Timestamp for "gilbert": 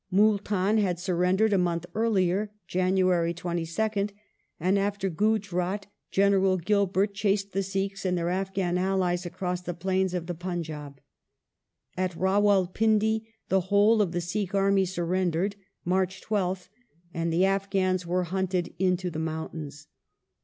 6.57-7.13